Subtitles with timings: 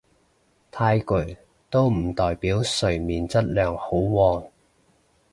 [0.71, 1.37] 太攰
[1.69, 4.49] 都唔代表睡眠質素好喎